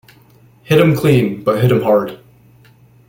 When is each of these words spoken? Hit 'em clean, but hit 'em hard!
Hit 0.63 0.81
'em 0.81 0.95
clean, 0.95 1.43
but 1.43 1.61
hit 1.61 1.71
'em 1.71 1.83
hard! 1.83 2.17